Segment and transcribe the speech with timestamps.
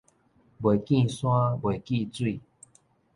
[0.03, 0.19] 未見山，未見
[2.11, 2.41] 水